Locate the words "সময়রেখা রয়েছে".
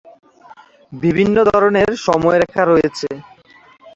2.05-3.09